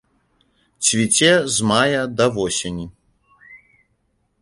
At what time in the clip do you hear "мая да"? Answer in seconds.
1.73-2.25